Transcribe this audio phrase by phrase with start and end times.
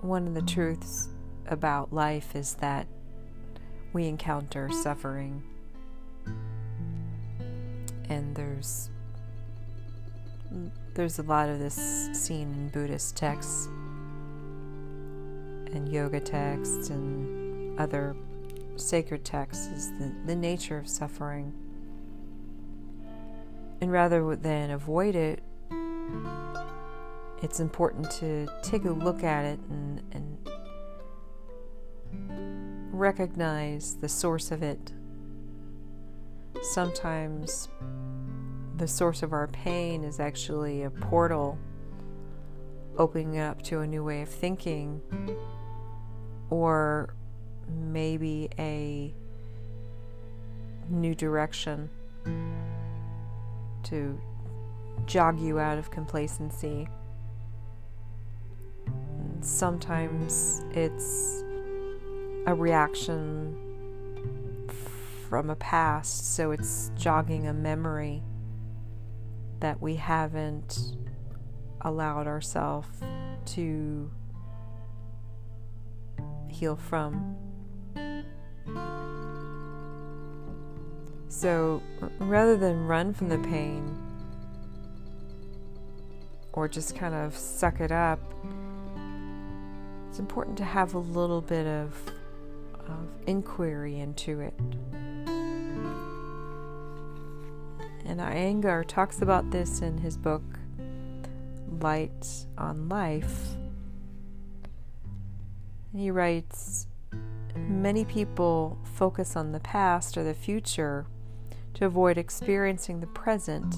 [0.00, 1.08] one of the truths
[1.46, 2.86] about life is that
[3.92, 5.42] we encounter suffering.
[8.08, 8.90] And there's
[10.94, 13.66] there's a lot of this seen in Buddhist texts
[15.72, 18.16] and yoga texts and other
[18.76, 21.52] sacred texts is the, the nature of suffering.
[23.80, 25.42] And rather than avoid it,
[27.42, 30.48] it's important to take a look at it and, and
[32.92, 34.92] recognize the source of it.
[36.62, 37.68] Sometimes
[38.76, 41.58] the source of our pain is actually a portal
[42.96, 45.00] opening up to a new way of thinking,
[46.50, 47.14] or
[47.68, 49.14] maybe a
[50.88, 51.88] new direction
[53.84, 54.20] to
[55.06, 56.88] jog you out of complacency.
[59.40, 61.44] Sometimes it's
[62.46, 63.56] a reaction
[65.28, 68.22] from a past, so it's jogging a memory
[69.60, 70.96] that we haven't
[71.82, 72.88] allowed ourselves
[73.46, 74.10] to
[76.48, 77.36] heal from.
[81.28, 81.82] So
[82.18, 83.96] rather than run from the pain
[86.52, 88.18] or just kind of suck it up,
[90.18, 91.94] it's important to have a little bit of,
[92.88, 94.54] of inquiry into it.
[98.04, 100.42] And Iyengar talks about this in his book,
[101.80, 102.26] Light
[102.58, 103.50] on Life.
[105.92, 106.88] And he writes
[107.54, 111.06] Many people focus on the past or the future
[111.74, 113.72] to avoid experiencing the present,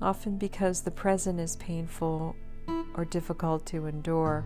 [0.00, 2.36] often because the present is painful
[2.94, 4.44] or difficult to endure.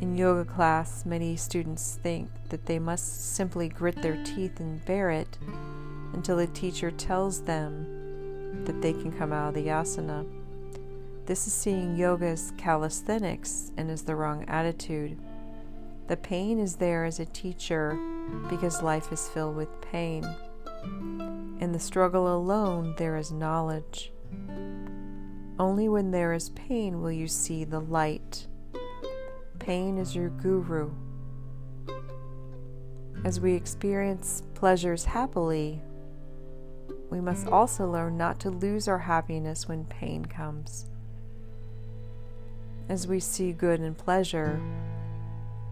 [0.00, 5.10] In yoga class, many students think that they must simply grit their teeth and bear
[5.10, 5.38] it
[6.12, 10.26] until the teacher tells them that they can come out of the asana.
[11.26, 15.18] This is seeing yoga as calisthenics and is the wrong attitude.
[16.06, 17.98] The pain is there as a teacher
[18.50, 20.24] because life is filled with pain.
[20.84, 24.12] In the struggle alone, there is knowledge.
[25.58, 28.48] Only when there is pain will you see the light.
[29.64, 30.90] Pain is your guru.
[33.24, 35.80] As we experience pleasures happily,
[37.08, 40.84] we must also learn not to lose our happiness when pain comes.
[42.90, 44.60] As we see good in pleasure,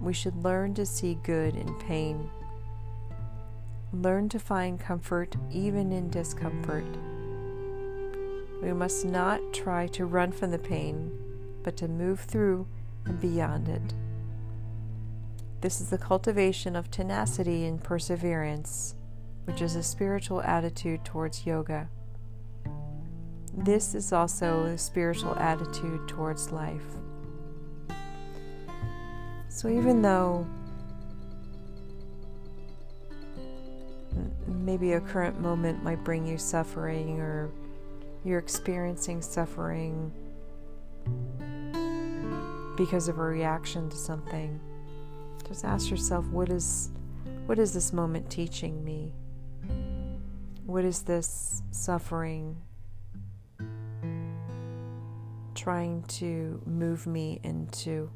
[0.01, 2.31] we should learn to see good in pain.
[3.93, 6.87] Learn to find comfort even in discomfort.
[8.63, 11.13] We must not try to run from the pain,
[11.63, 12.67] but to move through
[13.07, 13.95] and beyond it.
[15.61, 18.97] This is the cultivation of tenacity and perseverance,
[19.45, 21.89] which is a spiritual attitude towards yoga.
[23.55, 26.83] This is also a spiritual attitude towards life.
[29.49, 30.47] So even though
[34.47, 37.51] maybe a current moment might bring you suffering or
[38.25, 40.13] you're experiencing suffering
[42.85, 44.59] because of a reaction to something,
[45.47, 46.91] just ask yourself what is
[47.47, 49.13] what is this moment teaching me?
[50.67, 52.61] What is this suffering
[55.55, 58.11] trying to move me into?